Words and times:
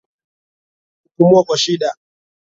Kupumua 1.03 1.43
kwa 1.43 1.57
shida 1.57 1.95